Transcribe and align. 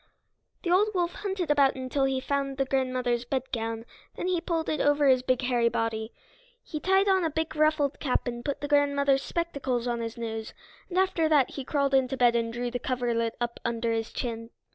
The 0.63 0.71
old 0.71 0.87
wolf 0.95 1.13
hunted 1.13 1.51
about 1.51 1.75
until 1.75 2.05
he 2.05 2.19
found 2.19 2.57
the 2.57 2.65
grandmother's 2.65 3.23
bedgown; 3.23 3.85
then 4.15 4.27
he 4.27 4.41
pulled 4.41 4.67
it 4.67 4.81
on 4.81 4.87
over 4.87 5.07
his 5.07 5.21
big 5.21 5.43
hairy 5.43 5.69
body. 5.69 6.11
He 6.63 6.79
tied 6.79 7.07
on 7.07 7.23
a 7.23 7.29
big 7.29 7.55
ruffled 7.55 7.99
cap 7.99 8.25
and 8.25 8.43
put 8.43 8.61
the 8.61 8.67
grandmother's 8.67 9.21
spectacles 9.21 9.85
on 9.85 9.99
his 10.01 10.17
nose, 10.17 10.55
and 10.89 10.97
after 10.97 11.29
that 11.29 11.51
he 11.51 11.63
crawled 11.63 11.93
into 11.93 12.17
bed 12.17 12.35
and 12.35 12.51
drew 12.51 12.71
the 12.71 12.79
coverlet 12.79 13.35
up 13.39 13.59
under 13.63 13.91
his 13.91 14.11
chin. 14.11 14.49